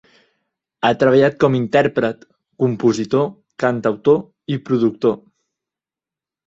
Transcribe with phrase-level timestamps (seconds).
[0.87, 2.25] Ha treballat com intèrpret,
[2.65, 3.29] compositor,
[3.67, 4.21] cantautor
[4.57, 5.17] i productor.